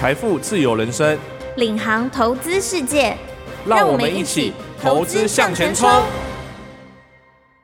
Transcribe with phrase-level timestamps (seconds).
[0.00, 1.18] 财富自由人生，
[1.58, 3.14] 领航投资世界，
[3.66, 5.86] 让我们一起投资向前冲。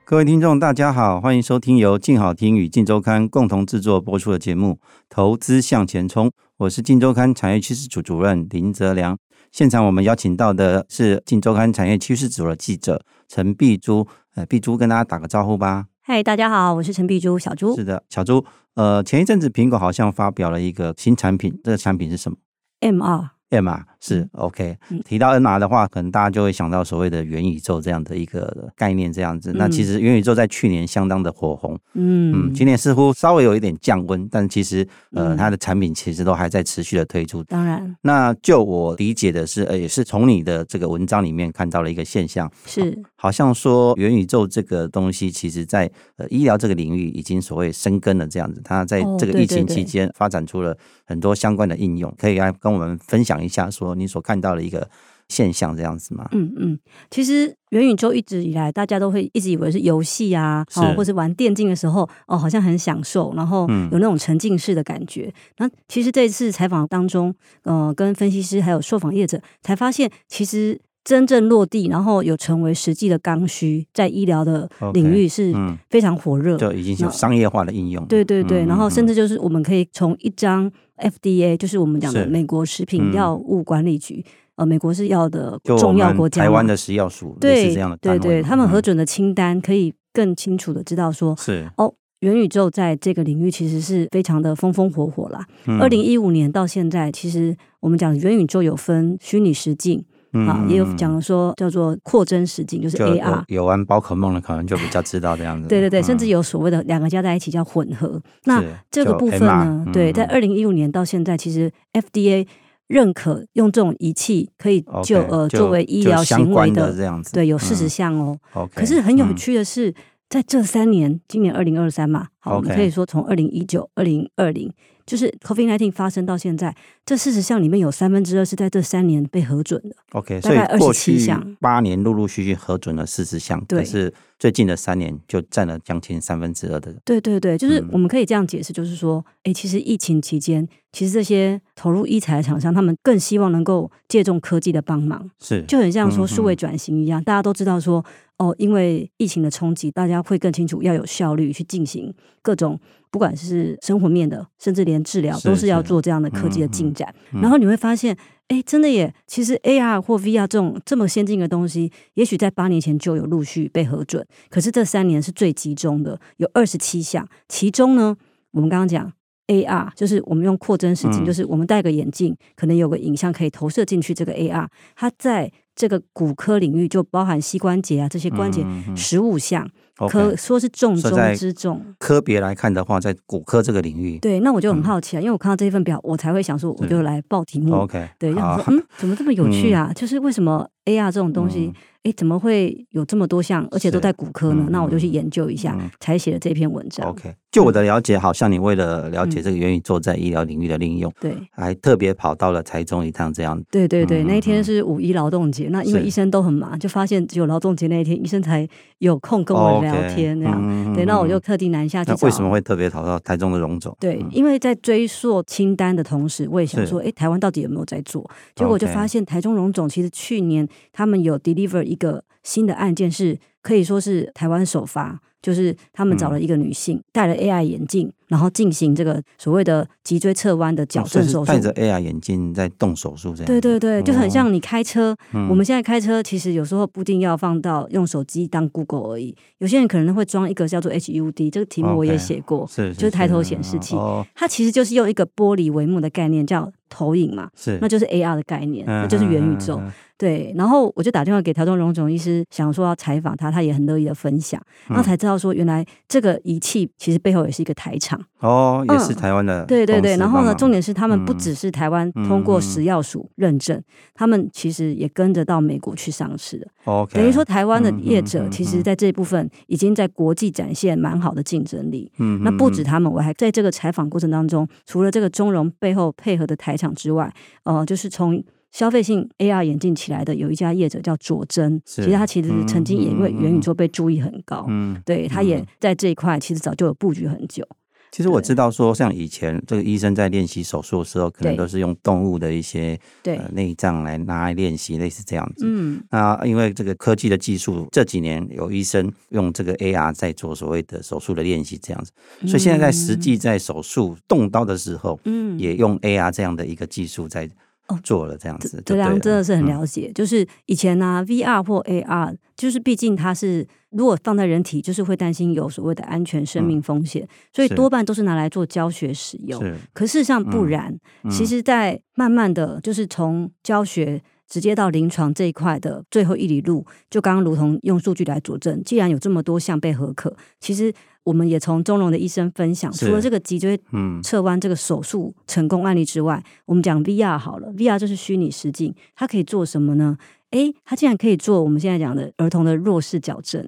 [0.04, 4.72] 各位听众，大家好，欢迎收听由静好听与静周刊共同制作播出的节目
[5.08, 6.28] 《投资向前冲》，
[6.58, 9.16] 我是静周刊产业趋势组主任林泽良。
[9.50, 15.86] 现场我们邀请到的是镜周刊产业趋势组的记者陈碧珠，呃，碧珠跟大家打个招呼吧。
[16.08, 17.74] 嗨，大家好，我是陈碧珠，小朱。
[17.74, 18.46] 是的，小朱。
[18.74, 22.38] 呃，前一阵子苹果好像发表了一个新产品，这个产品是什么
[22.80, 23.30] ？MR。
[23.50, 29.52] MR 是 OK，提到 NR 的话，可能大家就会想到所谓的元宇宙这样的一个概念，这样子。
[29.54, 32.32] 那其实元宇宙在去年相当的火红，嗯。
[32.34, 37.42] 嗯，今年似乎稍微有一点降温，但其实呃，它的产品其实都还在持续的推出。
[37.44, 42.98] 当然，那就我理解的是，呃，也是从你的这个文章里面看到了一个现象，是。
[43.16, 48.60] 好像说元宇宙这个东西，其实在呃医疗这个领域已经所谓生根了，这样子。
[48.64, 54.88] 它在这个疫情期间发展出了很多相关的应用，可以来跟我们分享一下，说你所看到的一个
[55.28, 56.28] 现象这样子吗？
[56.32, 56.78] 嗯嗯，
[57.10, 65.32] 其实元宇宙一直以来，大家都会一直以为是游戏啊，哦，或者玩电竞的时候，哦，好像很享受，然后有那种沉浸式的感觉。
[65.58, 67.34] 那、嗯、其实这一次采访当中，
[67.64, 75.52] 呃，跟分析师还有受访业者才发现，其实真正落地，然后有成为实际的刚需，在医疗的领域是
[75.90, 78.06] 非常火热，就已经有商业化的应用。
[78.06, 80.70] 对对对，然后甚至就是我们可以从一张。
[80.98, 91.68] FDA 就是我们讲的美国食品药物管理局，嗯、呃，美国是药的重要国家，台湾的食药署对这样的对对，他们核准的清单可以更清楚的知道说是。
[91.76, 95.46] 哦，元宇宙在这个领域其实是非常的风风火火啦。
[95.80, 100.04] 二零一五年到现在，其实我们讲元宇宙有分虚拟实境。
[100.46, 103.44] 啊，也有讲说叫做扩增实境，就是 AR。
[103.48, 105.68] 有玩宝可梦的可能就比较知道这样子。
[105.68, 108.20] 对对对，甚至有所谓的两个加在一起叫混合。
[108.44, 112.46] 那这个部分呢，对，在二零一五年到现在，其实 FDA
[112.88, 117.32] 认可用这种仪器可以就呃作为医疗行为的这样子。
[117.32, 118.38] 对，有四十项哦。
[118.74, 119.94] 可是很有趣的是，
[120.28, 124.72] 在这三年，今年二零二三嘛，好，我们可以说从二零一九、二零二零。
[125.06, 126.74] 就是 COVID nineteen 发生到现在，
[127.06, 129.94] 这四十项里面有三分之二是在这三年被核准的。
[130.12, 136.92] OK，大概二十七项，八年陆陆续续核准了四十项，对，是最近的三年就占了将近三分之二的。
[137.04, 148.04] 对对对，就是我们可以这样解释，就是说，哎、嗯，其实疫情期间，其实这些投入医材的厂商，他们更希望能够借重科技的帮忙，是就很像说数位转型一样，大家都知道说，
[148.38, 152.78] 哦，因为疫情的冲击，大家会更清楚要有效率去进行各种。
[153.08, 157.08] 不管是生活面的，甚至连治疗都是要做这样的科技的进展。
[157.32, 158.14] 嗯嗯、然后你会发现，
[158.48, 164.26] 哎，真的耶，其实 AR 或 VR 这种这么先进的东西，也许在八年前就有陆续被核准。
[164.50, 167.26] 可是这三年是最集中的，有二十七项。
[167.48, 168.14] 其中呢，
[168.50, 169.10] 我们刚刚讲
[169.46, 174.12] AR，就是我们用扩增实境，嗯、就是我们戴个眼镜，可能有个影像可以投射进去。
[174.12, 178.66] 这个 AR，它在这个骨科领域就包含膝关节啊这些关节
[178.96, 179.70] 十五项。
[180.10, 181.80] 可说是重中之重。
[181.98, 187.72] 科别来看的话，在骨科这个领域，对，那我就很好奇啊，嗯、因为我看到这一份表，我才会想说，我就来报题目。
[187.72, 189.86] OK，对，想说，嗯，怎么这么有趣啊？
[189.88, 191.72] 嗯、就是为什么 AR 这种东西？
[192.06, 194.64] 嗯哎，怎么会有这么多项，而且都在骨科呢？
[194.68, 197.08] 嗯、那我就去研究一下，嗯、才写了这篇文章。
[197.08, 203.60] OK，就我的了解，好像你为了了解这个元宇宙在医疗领域的应用，对、嗯，还特别跑到了台中一趟，这样。
[203.70, 208.68] 对对对，嗯、那一天是五一劳动节，那因为医生都很忙，就发现只有劳动节那一天，医生才
[208.98, 210.94] 有空跟我聊天那样。
[210.94, 212.12] 对，那我就特地南下去。
[212.12, 213.96] 那为什么会特别跑到台中的荣总？
[213.98, 218.24] 对，因为在追溯清单的同时，我也想说，哎，台湾到底有没有在做？
[218.54, 222.26] 结果就发现，台中荣总其实去年他们有 deliver 一一个。
[222.46, 231.52] 新的案件是可以说是台湾首发，就是他们找了一个女性戴了 AI 眼镜，然后进行这个所谓的脊椎侧弯的矫正手术。
[231.52, 233.46] 戴着 AI 眼镜在动手术，这样。
[233.46, 235.16] 对对对，就很像你开车。
[235.50, 243.96] 我们现在开车其实有时候不一定要放到用手机当 Google 而已，有些人可能会装一个叫做 HUD，这个题目我也写过，是就是抬头显示器。
[244.36, 249.82] 它其实就是用一个玻璃帷幕的概念叫投影嘛，是那就是 AR 的概念，那就是元宇宙。
[250.18, 259.66] 对，然后我就打电话给台中荣总医师，想说要采访他，他也很乐意的分享，然后才知道说，原来这个仪器其实背后也是一个台厂哦，也是台湾的、嗯。
[259.66, 266.66] 对对对，然后呢，重点是他们不只是台湾通过食药署认证，嗯、他们其实也跟着到美国去上市的。
[266.84, 272.10] OK，等于说台湾的业者其实在这一部分已经在国际展现蛮好的竞争力。
[272.18, 277.32] 嗯，那不止他们，我还在这个采访过程当中，除了这个中融背后配合的台厂之外，
[277.64, 278.42] 呃，就是从。
[278.76, 287.66] 消费性 AR 眼镜起来的有一家业者叫佐真，其实他其实曾经也因为元宇宙被注意很高，嗯，对，他也在这一块其实早就有布局很久。
[288.12, 295.64] 其实我知道说，像以前这个医生在练习手术的时候，可能都是用动物的一些对内脏来拿来练习，类似这样子。
[295.66, 302.12] 嗯，那因为这个科技的技术，这几年有医生用这个 AR 在做所谓的手术的练习，这样子。
[302.46, 307.48] 所以现在在实际在手术动刀的时候，嗯，也用 AR 这样的一个技术在。
[307.88, 310.08] 哦，做了这样子，这样真的是很了解。
[310.08, 319.62] 嗯、就是以前呢、啊、，VR 或 AR，就是毕竟它是如果放在人体，就是会担心有所谓的安全生命风险，嗯、所以多半都是拿来做教学使用。
[319.62, 320.92] 是可事实上不然，
[321.24, 330.92] 嗯、其实，在慢慢的就是从教学直接到临床这一块的最后一里路，就刚刚如同用数据来佐证，既然有这么多项被合可，其实。
[331.26, 333.78] 我们也从中龙的医生分享，除了这个脊椎
[334.22, 340.16] 侧弯这个手术成功案例之外，嗯、我们讲 VR 好了，VR 就是虚拟实境，它可以做什么呢？
[340.52, 343.60] 诶，它竟然可以做我们现在讲的儿童的弱视矫正。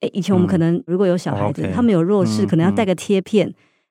[0.00, 3.46] 诶，以前我们可能如果有小孩子，嗯、他们有弱视，可能要带个贴片，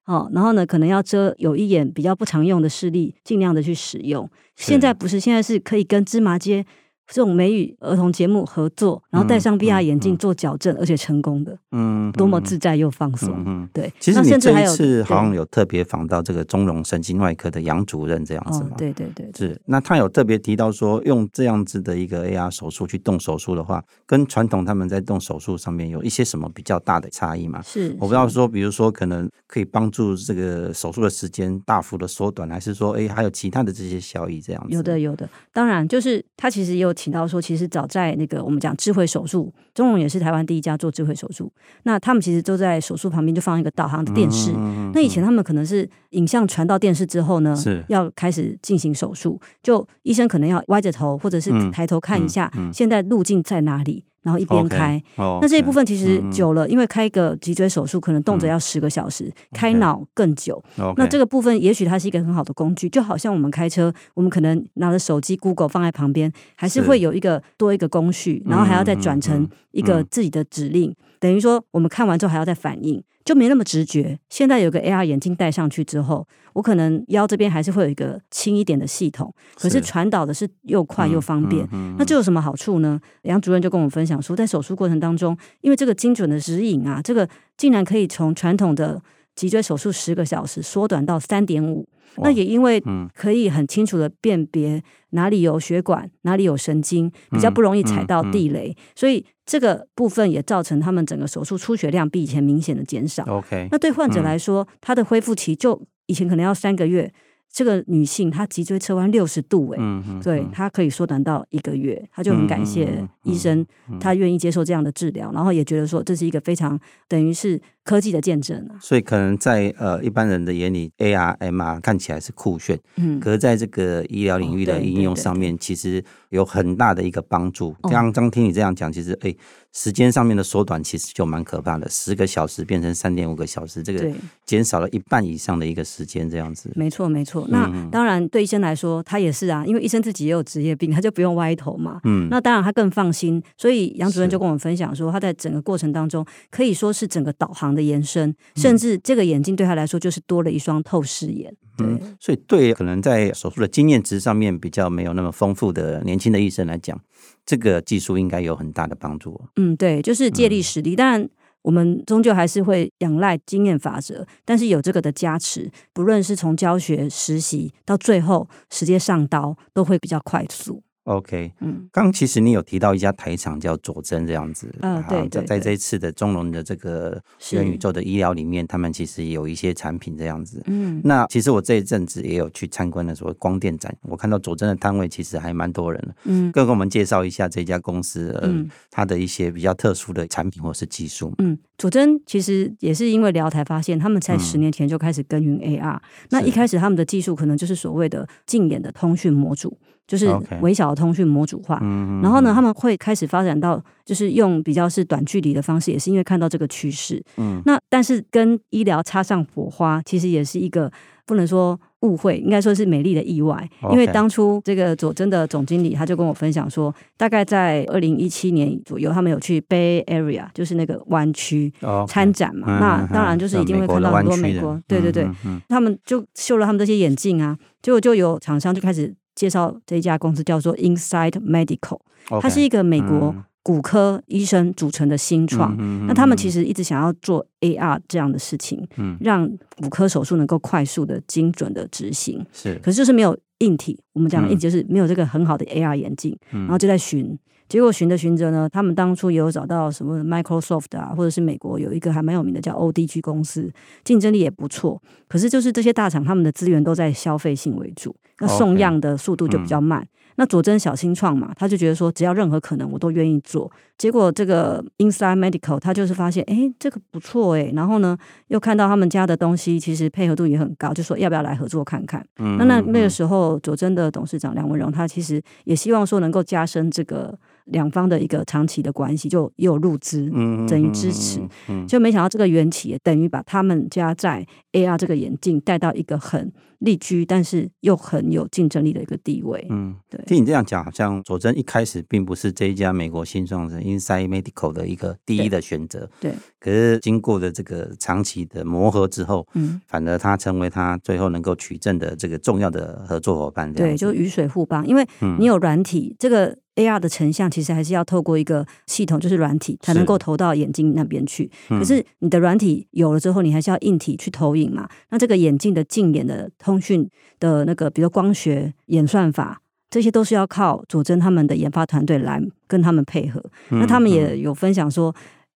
[0.08, 4.30] 嗯、哦，然后呢，可能要遮有一眼比较不常用的视力，尽量的去使用。
[4.58, 6.66] 现在不是，现在是可以跟芝麻街。
[7.12, 13.92] 这种美语儿童节目合作，然后戴上 VR 眼镜做矫正，而且成功的，嗯，多么自在又放松，嗯，对。
[14.00, 18.76] 其实你这一次好像有特别访到这个中龙神经外科的杨主任这样子嘛？
[18.78, 19.60] 对对对，是。
[19.66, 27.62] 那他有特别提到说，用这样子的一个 AR 手术去动手术的话，跟传统他们在动手术上面有一些什么比较大的差异吗？
[27.64, 27.96] 是。
[28.00, 34.76] 我不知道说，比如说可能可以帮助这个手术的时间大幅的缩短，还是说，哎，还有其他的这些效益这样子？
[34.76, 41.50] 有的有的，当然就是他其实也有提到说，其实早在那个我们讲智慧手术，中荣也是台湾第一家做智慧手术。
[41.84, 44.52] 那他们其实都在手术旁边就放一个导航的电视。
[44.54, 54.04] 嗯、那以前他们可能是影像传到电视之后呢，是要开始进行手术，就医生可能要歪着头或者是抬头看一下，现在路径在哪里。
[54.22, 60.62] 然后一边开，那这一部分其实久了，因为开一个脊椎手术可能动辄要十个小时，开脑更久。
[60.98, 73.02] 那这个部分也许它是一个很好的工具，就好像我们开车，我们可能拿着手机 Google 放在旁边，还是会有一个多一个工序，然后还要再转成一个自己的指令，等于说我们看完之后还要再反应。
[73.30, 74.18] 就没那么直觉。
[74.28, 81.64] 现在有个 AR 眼镜戴上去之后，我可能腰这边还是会有一个轻一点的系统，可是传导的是又快又方便。
[81.66, 83.00] 嗯嗯嗯、那这有什么好处呢？
[83.22, 89.00] 杨主任就跟我们分享说，在手术过程当中，因为这个精准的指引啊，这个竟然可以从传统的
[89.40, 91.88] 脊椎手术十个小时缩短到三点五。
[92.18, 92.84] 那也因为
[93.16, 103.24] 可以很清楚的辨别哪里有血管，哪里有神经，比较不容易踩到地雷，所以这个部分也造成他们整个手术出血量比以前明显的减少。
[103.30, 107.14] OK，那对患者来说，他的恢复期就以前可能要三个月。
[107.52, 113.66] 这个女性她脊椎侧弯六十度，哎，对，她可以缩短到一个月，她就很感谢医生，
[114.00, 117.60] 她愿意接受这样的治疗，然后也觉得说这是一个非常等于是
[117.90, 118.70] 科技的见证。
[118.80, 127.76] 所以可能在呃一般人的眼里，AR、MR 看起来是酷炫，嗯，可是在这个医疗领域的应用上面，其实有很大的一个帮助。
[127.82, 129.34] 刚刚听你这样讲，其实哎。
[129.72, 134.12] 时间上面的缩短其实就蛮可怕的，十个小时变成三点五个小时，这个
[134.44, 136.72] 减少了一半以上的一个时间，这样子。
[136.74, 137.46] 没错，没错。
[137.50, 142.02] 那当然，对医生来说，他也是啊，因为医生自己也有职业病，他就不用歪头嘛。
[142.04, 142.28] 嗯。
[142.32, 143.40] 那当然，他更放心。
[143.58, 151.56] 所以杨主任就跟我们分享说，他在整个过程当中可以说是整个导航的延伸，甚至这个眼镜对他来说就是多了一双透视眼。
[151.80, 152.18] 嗯。
[152.20, 157.00] 所以，对可能在手术的经验值上面比较没有那么丰富的年轻的医生来讲。
[157.46, 159.42] 这个技术应该有很大的帮助。
[159.56, 160.96] 嗯，对，就是借力使力。
[160.96, 161.28] 当然，
[161.64, 170.84] 我们终究还是会仰赖经验法则，但是有这个的加持，不论是从教学、实习到最后直接上刀，都会比较快速。
[171.06, 177.20] OK，嗯，刚其实你有提到一家台厂叫佐真这样子，嗯，对，对，在这一次的中龙的这个
[177.52, 199.76] 元宇宙的医疗里面，他们其实有一些产品这样子，嗯，那其实我这一阵子也有去参观了所谓光电展，我看到佐真的摊位其实还蛮多人的，嗯，跟我们介绍一下这家公司，嗯，它的一些比较特殊的产品或是技术，嗯，佐真其实也是因为聊才发现，他们在十年前就开始耕耘 AR，那一开始他们的技术可能就是所谓的近眼的通讯模组。
[200.10, 200.28] 就是
[200.62, 201.80] 微小的通讯模组化.
[202.24, 207.24] 然后呢，他们会开始发展到就是用比较是短距离的方式，也是因为看到这个趋势。
[207.38, 210.92] 嗯，那但是跟医疗插上火花，其实也是一个
[211.28, 213.70] 不能说误会，应该说是美丽的意外。
[213.92, 221.72] 因为当初这个佐真的总经理他就跟我分享说，大概在二零一七年左右，他们有去 Bay Area，就是那个湾区
[222.08, 222.80] 参展嘛。
[222.80, 229.14] 那当然就是一定会看到很多美国，对对对，嗯嗯、他们就秀了他们这些眼镜啊，结果就有厂商就开始。
[229.40, 232.02] 介绍这一家公司叫做 Inside Medical，
[232.42, 235.78] 它是一个美国骨科医生组成的新创。
[236.08, 242.46] 那他们其实一直想要做 AR 这样的事情，嗯、让骨科手术能够快速的、精准的执行。
[242.52, 243.98] 是，可是就是没有硬体。
[244.12, 247.40] 我们讲的硬体就是没有这个很好的 AR 眼镜，嗯、然后就在寻。
[247.70, 253.72] 结果寻着寻着呢，他们当初也有找到什么 Microsoft 啊，或者是美国有一个还蛮有名的叫 ODG 公司，
[254.04, 255.00] 竞争力也不错。
[255.28, 260.02] 可是就是这些大厂，他们的资源都在消费性为主，那送样的速度就比较慢。
[260.02, 263.72] Okay, 嗯、那佐真小新创嘛，他就觉得说，只要任何可能，我都愿意做。
[264.00, 267.72] 结果这个 Inside Medical 他就是发现，哎，这个不错哎。
[267.76, 272.26] 然后呢，又看到他们家的东西其实配合度也很高，就说要不要来合作看看？
[272.40, 277.38] 嗯、那那那个时候，佐真的董事长梁文荣他其实也希望说能够加深这个。
[277.72, 281.40] 两方的一个长期的关系，就也有入资，嗯等于支持，
[281.88, 289.66] 就没想到这个缘起，等于把他们家在 AR 这个眼镜带到一个很立居，但是又很有竞争力的一个地位。
[289.70, 290.22] 嗯，对。
[290.26, 296.10] 听你这样讲，好像佐证一开始并不是这一家美国新创的 Inside Medical 的一个第一的选择。
[296.20, 296.34] 对。
[296.60, 303.72] 可是经过的这个长期的磨合之后，嗯，反而他成为他最后能够取证的这个重要的合作伙伴。
[303.74, 305.08] 对，就是雨水互帮，因为
[305.38, 306.58] 你有软体这个。
[306.76, 311.52] AR 的成像其实还是要透过一个系统，就是软体才能够投到眼睛那边去。
[311.68, 314.88] 是可是你的软体有了之后，你还是要硬体去投影嘛？
[315.10, 317.10] 那这个眼镜的镜眼的通讯
[317.40, 319.60] 的那个，比如光学演算法，
[319.90, 323.44] 这些都是要靠佐臻他们的研发团队来跟他们配合。
[323.70, 325.16] 那他们也有分享说，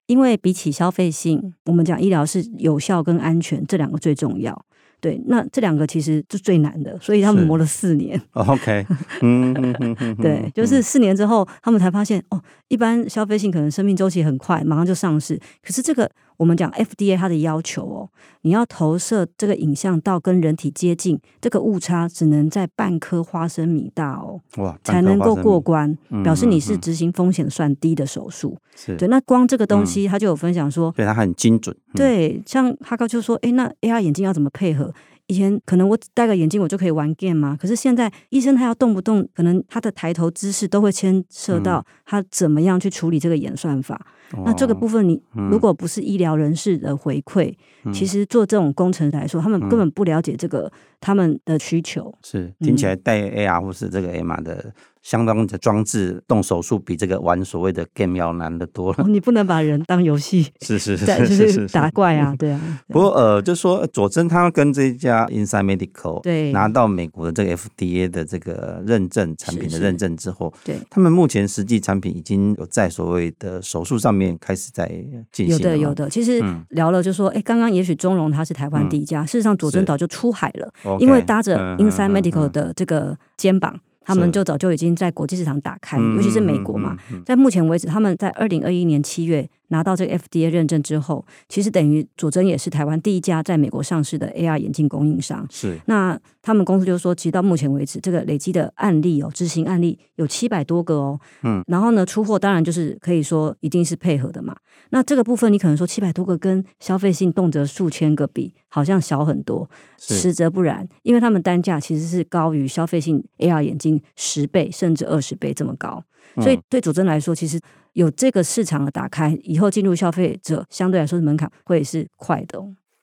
[0.06, 4.64] 因为比起消费性，我们讲医疗是有效跟安全这两个最重要。
[5.00, 8.20] 对，那这两个其实是最难的，所以他们磨了四年。
[8.34, 8.86] OK，
[9.22, 9.54] 嗯，
[10.20, 15.40] 对，就是四年之后，他们才发现哦，一般消费性可能生命周期很快，马上就上市。
[15.64, 16.10] 可是这个
[16.40, 18.08] 我们讲 FDA 它的要求哦，
[18.40, 25.94] 你要投射这个影像到跟人体接近，这个误差只能在半颗花生米大哦，哇，才能够过关，
[26.24, 28.56] 表示你是执行风险算低的手术。
[28.74, 31.76] 是对，那光这个东西，他就有分享说，对，它很精准。
[31.92, 34.94] 对，像哈高就说，哎，那 AR 眼镜要怎么配合？
[35.30, 44.04] 以前可能我戴个眼镜我就可以玩 game 嘛，可是现在医生他要动不动，可能他的抬头姿势都会牵涉到他怎么样去处理这个演算法。
[44.36, 50.70] 嗯、那这个部分你如果不是医疗人士的回馈，嗯、其实做这种工程来说，他们根本不了解这个
[51.00, 52.12] 他们的需求。
[52.24, 54.74] 是听起来戴 AR 或是这个 AR 的。
[55.02, 59.04] 相当的装置动手术比这个玩所谓的 game 要难得多了。
[59.04, 62.60] 哦，你不能把人当游戏， 是 是是，是是打怪 啊，对啊。
[62.88, 74.86] 不过呃，就说佐臻他跟这一家 Inside Medical 对拿到美国的这个 FDA 的这个认证产品的认证之后，对，他们目前实际产品已经有在所谓的手术上面开始在
[75.32, 75.48] 进行。
[75.48, 83.80] 有的有的，其实聊了就说，哎，刚刚也许中荣他是台湾第一家，事实上佐臻早就出海了，因为搭着 Inside Medical 的这个肩膀。
[84.00, 89.48] 他们就早就已经在国际市场打开，尤其是美国嘛，在目前为止，他们在二零二一年七月。
[89.70, 95.44] 拿到这个 FDA 认证之后，其实等于佐臻也是台湾第一家在美国上市的 AR 眼镜供应商。
[95.50, 101.20] 是，那他们公司就说，其实到目前为止，这个累积的案例哦，执行案例有七百多个哦。
[101.42, 104.56] 嗯，然后呢，出货当然就是可以说一定是配合的嘛。
[104.90, 109.68] 那这个部分，你可能说七百多个跟消费性动辄数千个比，好像小很多。
[109.98, 116.02] 是，实则不然，因为他们单价其实是高于消费性 AR 眼镜十倍甚至二十倍这么高。
[116.36, 117.60] 所以对佐臻来说，其实
[117.92, 122.58] 有这个市场的打开，以后进入消费者相对来说的门槛会是快的。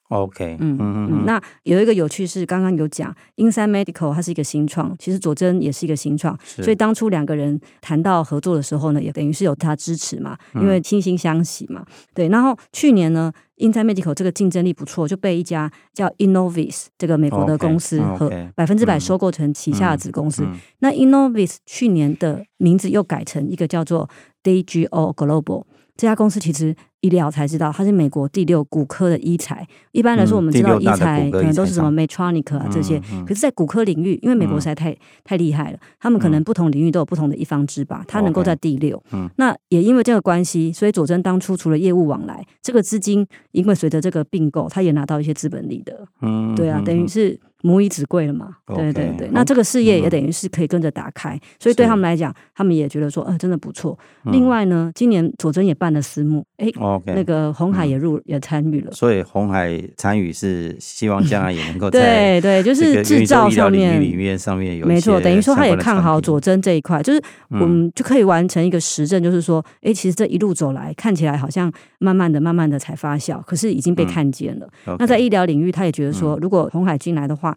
[0.10, 1.26] OK，嗯嗯嗯。
[1.26, 11.82] 那有一个有趣是，刚刚有讲，Inside Medical 它是一个新创，其实佐真也是一个新创，所以当初两个人谈到合作的时候呢，也等于是有他支持嘛，因为惺惺相惜嘛。
[11.88, 13.32] 嗯、对，然后去年呢。
[13.58, 20.44] Inside Medical 这个竞争力不错，就被一家叫 Innovis 这个美国的公司和百分之百收购成旗下的子公司。
[20.44, 24.08] 嗯嗯嗯、那 Innovis 去年的名字又改成一个叫做
[24.44, 25.64] DGO Global。
[25.96, 26.76] 这家公司其实
[27.08, 29.66] 医疗才知道，它是美国第六骨科的医材。
[29.94, 39.02] 一般来说，我们知道医材可能都是什么 Medtronic 啊这些，可是，在骨科领域，因为美国实在太太厉害了，他们可能不同领域都有不同的一方之霸，它能够在第六。
[39.38, 46.06] 那也因为这个关系，所以佐臻当初除了业务往来，这个资金因为随着这个并购，他也拿到一些资本利得。
[46.22, 47.40] 嗯，对啊，等于是。
[47.68, 48.56] 母以子贵了嘛？
[48.68, 53.98] 对对对，那这个事业也等于是可以跟着打开，所以对他们来讲，他们也觉得说，呃，真的不错。
[54.32, 56.72] 另外呢，今年佐臻也办了私募，哎，
[57.08, 58.92] 那个红海也入也参与了。
[58.92, 63.98] 所以红海参与是希望将来也能够 对对，就是制造上面。
[63.98, 74.70] 里面上面有没错，等于说他也看好佐臻这一块，就是我们就可以完成一个实证，就是说，哎，其实这一路走来，看起来好像慢慢的、慢慢的才发酵，可是已经被看见了。
[75.00, 77.57] 那在医疗领域，他也觉得说，如果红海进来的话，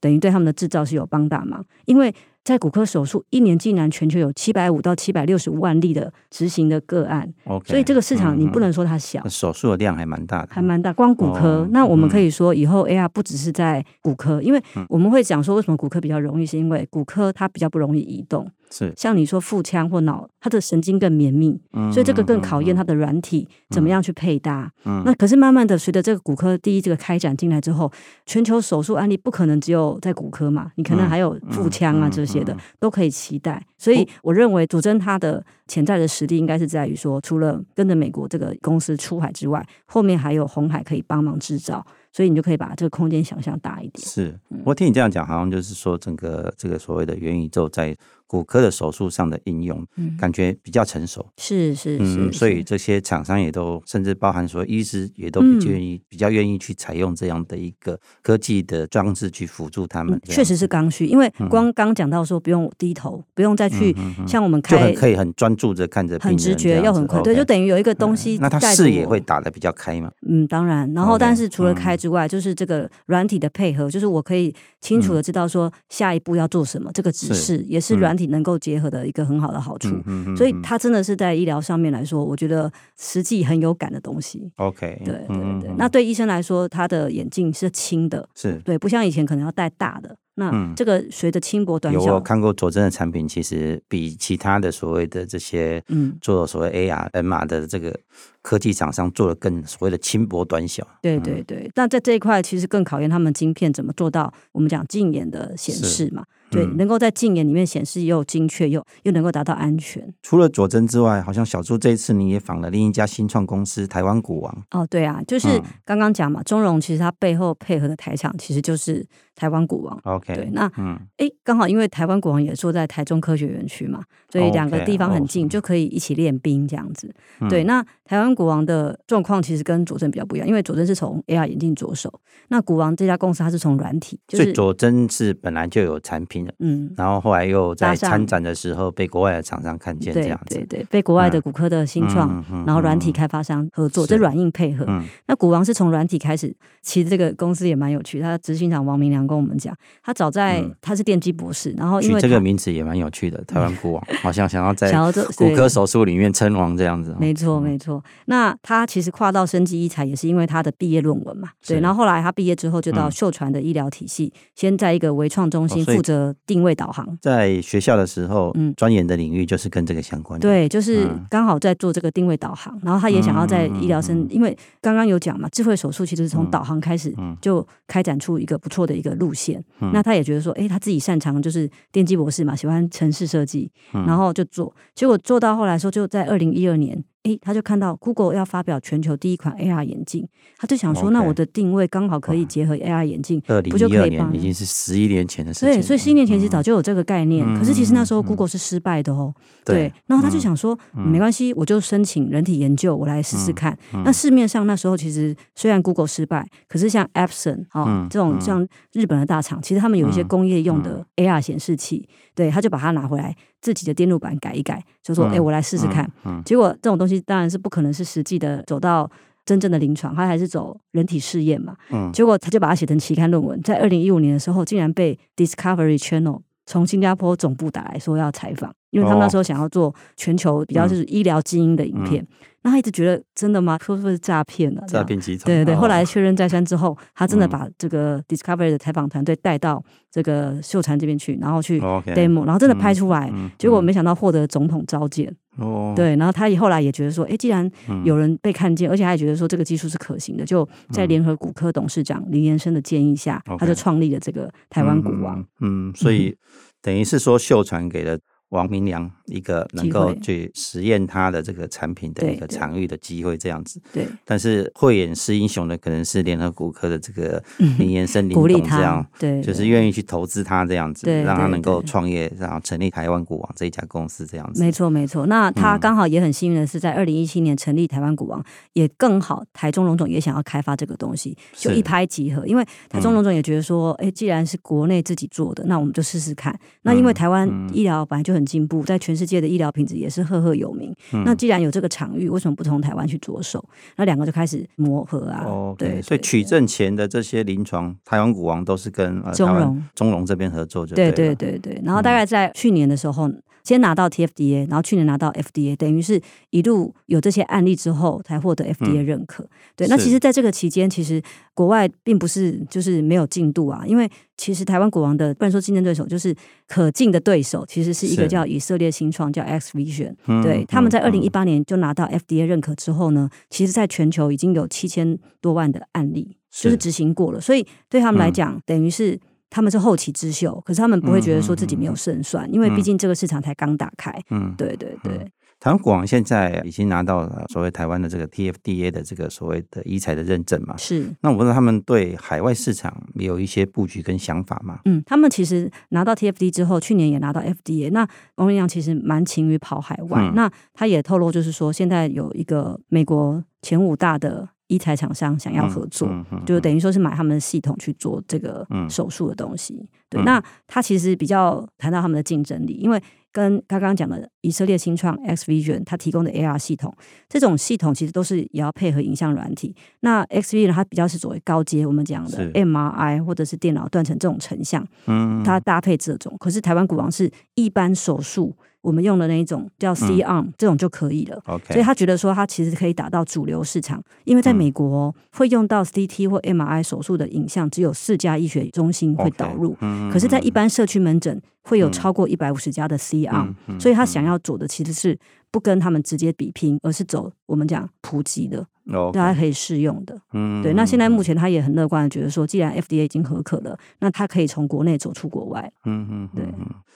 [0.00, 2.14] 等于对他们的制造是有帮大忙，因为。
[2.42, 10.90] 在骨科手术，一年竟然全球有七百五到七百六十五万例的执行的个案，okay, 所以这个市场你不能说它小，嗯、手术的量还蛮大的，还蛮大。
[10.90, 18.50] 光骨科，哦、那我们可以说以后 AR 不只是在骨科，因为我们会讲说为什么骨科比较容易，是因为骨科它比较不容易移动。
[18.72, 24.72] 是像你说腹腔或脑，它的神经更绵密，嗯、所以这个更考验它的软体怎么样去配搭。
[24.84, 27.90] 嗯、那可是慢慢的，随着这个骨科第一这个开展进来之后，
[28.26, 33.64] 全球手术案例不可能只有在骨科嘛，你可能还有腹腔啊这些的、都可以期待。
[33.78, 41.84] 所以我认为主针它的潜在的实力应该是在于说，除了跟着美国这个公司出海之外，后面还有红海可以帮忙制造。
[42.12, 44.06] 所以你就可以把这个空间想象大一点。
[44.06, 51.26] 是，我听你这样讲，好像就是说整个这个所谓的元宇宙在骨科的手术上的应用，嗯、感觉比较成熟。
[51.36, 60.20] 是是是，嗯，所以这些厂商也都，甚至包含说医师也都比较愿意、嗯、比较愿意去采用这样的一个科技的装置去辅助他们。
[60.24, 63.92] 确实是刚需，因为光刚讲到说不用低头，不用再去
[64.28, 68.42] 像我们开，就很可以很专注着看着，很直觉又很快，对，就等于有一个东西、嗯。
[68.42, 70.08] 那他视野会打得比较开吗？
[70.28, 70.88] 嗯，当然。
[70.94, 79.94] 然后，但是除了开之外，就是这个软体的配合，就是我可以清楚的知道说下一步要做什么，这个指示也是软体能够结合的一个很好的好处。
[80.06, 84.50] 嗯所以它真的是在医疗上面来说，我觉得实际很有感的东西。
[84.56, 85.70] OK，对对对。
[85.76, 90.16] 那对医生来说，他的眼镜是轻的，是对，不像以前可能要戴大的。
[90.40, 97.94] 那这个随着轻薄短小，有我看过佐证的产品，其实比其他的所谓的这些嗯做所谓 AR、MR 的这个
[98.40, 100.84] 科技厂商做的更所谓的轻薄短小。
[101.02, 106.24] 对对对，那在这一块其实更考验他们晶片怎么做到我们讲近眼的显示嘛。
[106.50, 110.12] 对，能够在近眼里面显示又精确又又能够达到安全。
[110.20, 114.64] 除了佐证之外，好像小朱这一次你也访了另一家新创公司台湾股王。
[114.72, 115.46] 哦，对啊，就是
[115.84, 119.06] 刚刚讲嘛，中融其实它背后配合的台厂其实就是
[119.40, 119.98] 台湾股王。
[120.04, 127.10] OK，对，那嗯，哎，刚好因为台湾股王也坐在台中科学园区嘛，所以两个地方很近，就可以一起练兵这样子。
[127.48, 132.12] 对，那台湾股王的状况其实跟佐证比较不一样，因为佐证是从 AR 眼镜着手，
[132.48, 136.52] 那股王这家公司它是从软体，就是、所以佐证是本来就有产品的。
[136.58, 144.86] 嗯，然后后来又在参展的时候被国外的厂商看见，这样子，对对对，被国外的骨科的新创，然后软体开发商合作，这软硬配合。
[145.26, 148.20] 那股王是从软体开始，其实这个公司也蛮有趣。
[148.20, 154.90] 他执行长王明良跟我们讲，他早在他是电机博士，然后因为这个名字也蛮有趣的，台湾古王，好像想要在
[155.36, 157.14] 骨科手术里面称王这样子。
[157.20, 161.78] 没错没错，那他其实跨到生技医材也是因为他的毕业论文嘛，对。
[161.78, 166.34] 然后后来他毕业之后就到秀传的医疗体系，先在一个微创中心负责。
[166.46, 170.48] 定位导航，在学校的时候，嗯，钻研的领域就是跟这个相关的。
[170.48, 179.62] 对，就是刚好在做这个定位导航，然后他也想要在医疗生，因为刚刚有讲嘛，智慧手术其实是从导航开始就开展出一个不错的一个路线。
[179.92, 187.04] 那他也觉得说，哎，他自己擅长就是电机博士嘛，喜欢城市设计，然后就做，结果做到后来说，就在二零一二年。
[187.24, 194.34] 诶，他就看到 Google 要发表全球第一款 AR 眼镜，他就想说.那我的定位刚好可以结合 AR 眼镜，不就可以帮？
[194.34, 195.68] 已经是十一年前的事情。
[195.68, 199.34] 对，所以十一年前其实早就有这个概念，嗯、可是其实那时候 Google 是失败的哦。
[199.36, 203.76] 嗯、对，然后他就想说，嗯、没关系，我就申请人体研究，我来试试看。
[204.04, 213.36] 那市面上那时候其实虽然 Google 失败，可是像 Epson 啊、哦嗯、这种像日本的大厂，其实他们有一些工业用的 AR 显示器，对，他就把它拿回来。
[213.62, 216.02] 自己的电路板改一改，就说：“哎、欸，我来试试看。
[216.24, 219.10] 嗯”嗯、结果这种东西当然是不可能是实际的走到
[219.46, 221.74] 真正的临床，他还是走人体试验嘛。
[221.90, 232.24] 嗯、结果他就把它写成期刊论文，在二零一五年的时候，竟然被 Discovery Channel 从新加坡总部打来说要采访，因为他们那时候想要做全球比较就是医疗基因的影片。
[232.62, 233.78] 那他一直觉得真的吗？
[233.82, 234.82] 说是不是诈骗了？
[234.86, 235.44] 诈骗集团。
[235.46, 245.34] 对对对，后来确认再三之后，他真的把这个 Discovery 的采访团队带到这个秀传这边去，然后去 demo，然后真的拍出来，结果没想到获得总统召见。
[245.56, 245.94] 哦。
[245.96, 247.68] 对，然后他也后来也觉得说，哎，既然
[248.04, 255.42] 有人被看见，而且他也觉得说这个技术是可行的，就在联合骨科董事长林延生的建议下，他就创立了这个台湾骨王。
[255.60, 256.36] 嗯，所以
[256.82, 258.18] 等于是说秀传给了。
[258.50, 263.80] 王明良一个能够去实验他的这个产品的一个场域的机会，这样子。
[263.92, 264.06] 对。
[264.24, 267.42] 但是慧眼识英雄的可能是联合骨科的这个
[267.78, 274.60] 林延生林董这样，对，就是愿意去投资他这样子，让他能够创业，然后成立台湾骨王这一家公司这样子。
[274.60, 275.26] 没错，没错。
[275.26, 282.44] 那他刚好也很幸运的是，在二零一七年成立台湾骨王，也更好，台中龙总也想要开发这个东西，就一拍即合。
[282.48, 286.58] 因为台中龙总也觉得说，哎，既然是国内自己做的，那我们就试试看。
[286.82, 288.39] 那因为台湾医疗本来就很。
[288.40, 290.92] 很进步，在全世界的医疗品质也是赫赫有名。
[291.12, 293.62] 嗯、那既然有这个场域，为什么不从台湾去着手？
[293.96, 295.44] 那两个就开始磨合啊。
[295.46, 301.82] 哦，对，所以取证前的这些临床，台湾股王都是跟、呃、中融中融这边合作就对，对对对对。
[301.84, 303.28] 然后大概在去年的时候。
[303.28, 306.20] 嗯先拿到 TFDA，然后去年拿到 FDA，等于是
[306.50, 309.44] 一路有这些案例之后才获得 FDA 认可。
[309.44, 311.22] 嗯、对，那其实在这个期间，其实
[311.54, 316.34] 国外并不是就是没有进度啊，因为其实台湾国王的不能说竞争对手，就是
[316.66, 320.14] 可敬的对手，其实是一个叫以色列新创，叫 X Vision。
[320.42, 329.20] 对，他们在二零一八年就拿到 FDA 认可之后呢，其实在全球已经有七千多万的案例就是执行过了，所以对他们来讲，嗯、等于是。
[329.50, 334.10] 他们是后起之秀，可是他们不会觉得说自己没有胜算，嗯、因为毕竟这个市场才刚打开。
[334.30, 335.12] 嗯，对对对。
[335.14, 340.76] 嗯、台湾股王现在已经拿到了所谓台湾的这个 TFDA 的这个所谓的医材的认证嘛？
[340.76, 341.04] 是。
[341.20, 344.78] 那我不知道他们对海外市场有一些布局跟想法吗？
[344.84, 347.90] 嗯，他们其实拿到 TFD 之后，去年也拿到 FDA。
[347.90, 354.48] 那王云阳其实蛮勤于跑海外，嗯、那他也透露就是说，现在有一个美国前五大的。
[354.70, 359.74] 医材厂商想要合作，嗯嗯嗯、就等于说是买他们的系统去做这个手术的东西。
[359.74, 363.02] 嗯、对，那他其实比较谈到他们的竞争力，因为
[363.32, 366.94] 跟刚刚讲的以色列新创 X Vision 它提供的 AR 系统，
[367.28, 369.74] 这种系统其实都是也要配合影像软体。
[370.00, 376.36] 那 X Vision 它比较是作为高阶，我们讲的 MRI 或者是电脑断层这种成像，嗯，它搭配这种。
[376.38, 378.56] 可是台湾股王是一般手术。
[378.82, 381.42] 我们用的那一种叫 C-arm、嗯、这种就可以了。
[381.68, 389.78] 所以他觉得说他其实可以打到主流市场，因为在美国、哦嗯、会用到 CT 或 MRI 手术的影像只有四家医学中心会导入，Okay.
[389.80, 392.96] 嗯、可是，在一般社区门诊会有超过一百五十家的
[393.32, 395.18] 嗯嗯、所以他想要做的其实是
[395.50, 398.66] 不跟他们直接比拼，而是走我们讲普及的。
[398.86, 399.12] Okay.
[399.12, 400.72] 大家可以试用的，嗯，对。
[400.72, 405.72] 那现在目前他也很乐观的觉得说，既然 FDA 已经合可了，那他可以从国内走出国外。
[405.84, 406.44] 嗯嗯，对。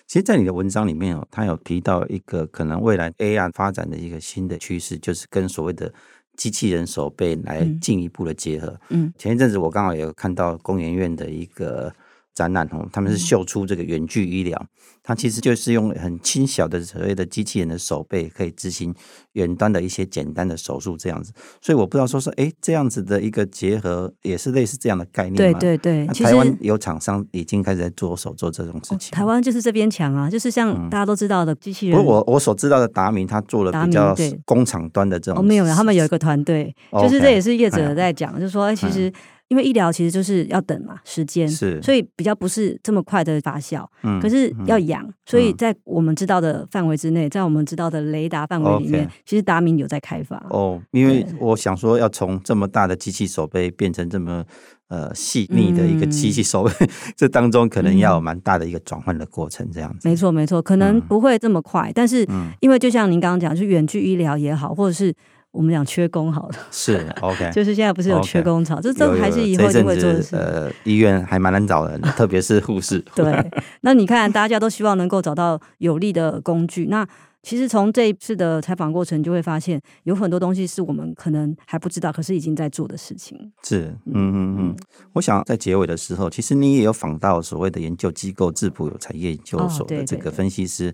[0.06, 5.92] 其实，在你的文章里面哦，他有提到一个可能未来 AI 发展的一个新的趋势，就是跟所谓的
[6.36, 8.76] 机器人手背来进一步的结合。
[8.88, 11.92] 嗯，前一阵子我刚好也有看到工研院的一个。
[12.34, 14.66] 展览哦，他们是秀出这个远距医疗，
[15.02, 18.92] 它其实就是用很轻小的所谓的机器人的手背，可以执行
[19.34, 21.32] 远端的一些简单的手术这样子。
[21.62, 25.58] 所以我不知道说说，哎，这样子的一个结合，也是类似这样的概念吗？
[25.60, 29.12] 对对对，台湾有厂商已经开始在着手做这种事情。
[29.12, 31.96] 台湾就是这边强啊，就是像大家都知道的机器人。
[31.96, 34.12] 不过我我所知道的达明，他做了比较
[34.44, 35.40] 工厂端的这种。
[35.40, 39.12] 哦，没有，他们有一个团队，就是这也是业者在讲，就是说，其实。
[39.54, 43.86] 因为医疗其实就是要等嘛，时间，是，所以比较不是这么快的发酵。
[44.02, 50.44] 嗯，可是要养，嗯、所以在我们知道的范围之内，在我们知道的雷达范围里面其实达明有在开发。
[50.50, 54.44] 哦，因为我想说，要从这么大的机器手背变成这么
[54.88, 60.08] 呃细腻的一个机器手背，嗯、这当中可能要有蛮大的一个转换的过程，这样子。
[60.08, 62.26] 没错，没错，可能不会这么快，嗯、但是
[62.58, 65.14] 因为就像您刚刚讲，就远距医疗也好，或者是。
[65.54, 70.34] 我们讲缺工好了，是 OK， 就是现在不是有缺工潮，这这还是以后就会做的事。
[70.36, 73.02] 呃，医院还蛮难找人， 特别是护士。
[73.14, 73.50] 对，
[73.82, 77.06] 那你看，大家都希望能够找到有利的工具，那。
[77.44, 83.52] 其实从这一次的采访过程，就会发现有很多东西是我们可能还不知道，可是已经在做的事情。
[83.62, 84.76] 是，嗯嗯嗯。
[85.12, 90.88] 我想在结尾的时候，其实你也有访到所谓的研究机构智普产业研究所的这个分析师，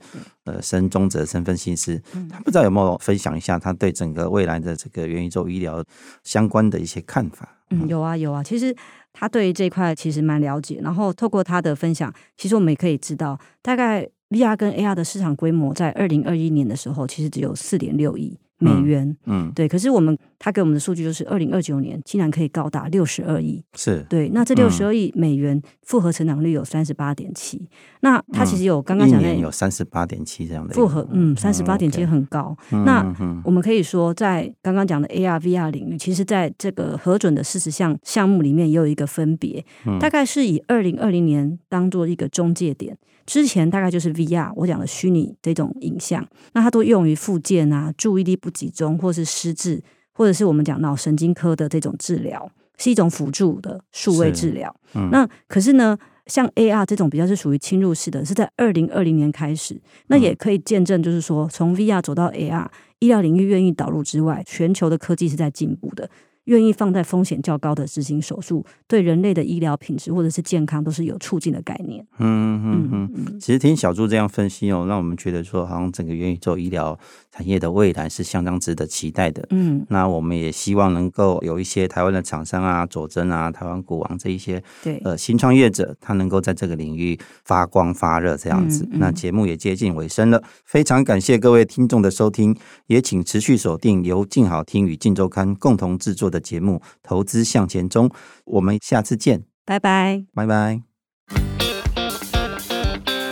[0.44, 5.84] 哦、呃，申中哲申分析师，他不知道有没有分享一下他对整个未来的这个元宇宙医疗
[6.24, 7.48] 相关的一些看法？
[7.70, 8.42] 嗯，有啊有啊。
[8.42, 8.74] 其实
[9.12, 14.08] 他对于这一块其实蛮了解，然后透过他的分享，其实我们也可以知道大概。
[14.30, 19.08] VR 跟 AR 的市场规模在二零二一年的时候，其实只有四点六亿美元。
[19.26, 19.68] 嗯，嗯对。
[19.68, 23.62] 可是我们他给我们的数据就是，二零二九年竟然可以高达六十二亿。
[23.76, 24.04] 是。
[24.08, 27.68] 对，那这六十二亿美元复合成长率有三十八点七。
[28.00, 32.56] 那它其实有刚刚讲的有三十八点七这样的复合，嗯，三十八点七很高。
[32.72, 42.96] 嗯、那我们可以说，在刚刚讲的 AR VR 领域，其实在这个核准的四十项项目里面，也有一个分别，嗯、大概是以二零二零年当做一个中介点。
[43.26, 49.80] 之前大概就是 VR，我讲的虚拟这种影像，那它都用于复健啊、注意力不集中，或是失智，
[50.20, 54.70] 或者是我们讲脑神经科的这种治疗，是一种辅助的数位治疗。
[54.94, 62.66] 嗯、那可是呢，像 AR 这种比较是属于侵入式的，是在二零二零年开始，那也可以见证，就是说从 VR 走到 AR，
[62.98, 66.10] 医疗领域愿意导入之外，全球的科技是在进步的。
[66.44, 72.04] 愿意放在风险较高的执行手术，对人类的医疗品质或者是健康都是有促进的概念。
[72.18, 73.40] 嗯嗯嗯嗯。
[73.40, 76.98] 其实听小朱这样分析哦，让我们觉得说，好像整个元宇宙医疗
[77.30, 79.46] 产业的未来是相当值得期待的。
[79.50, 88.84] 嗯，那我们也希望能够有一些台湾的厂商啊，佐证啊，台湾股王这一些对呃新创业者，他能够在这个领域发光发热这样子。
[88.84, 98.08] 嗯嗯、那节目也接近尾声了，非常感谢各位听众的收听，也请持续锁定由静好听与静周刊共同制作的节目《投资向前中》，
[98.44, 100.82] 我们下次见，拜拜，拜拜。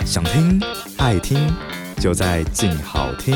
[0.04, 0.60] 想听
[0.98, 1.38] 爱听，
[1.98, 3.34] 就在静好听。